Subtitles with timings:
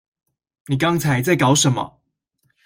[0.65, 1.99] 你剛才在搞什麼？